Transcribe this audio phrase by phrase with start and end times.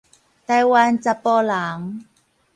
[0.03, 0.03] 台
[0.63, 2.05] 灣查埔人